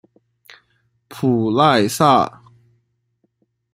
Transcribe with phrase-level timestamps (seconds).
[1.09, 2.41] 普赖萨。